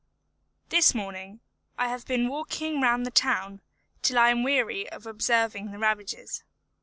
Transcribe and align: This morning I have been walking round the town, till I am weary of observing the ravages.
This 0.69 0.95
morning 0.95 1.41
I 1.77 1.89
have 1.89 2.07
been 2.07 2.27
walking 2.27 2.81
round 2.81 3.05
the 3.05 3.11
town, 3.11 3.61
till 4.01 4.17
I 4.17 4.29
am 4.31 4.41
weary 4.41 4.89
of 4.89 5.05
observing 5.05 5.69
the 5.69 5.77
ravages. 5.77 6.43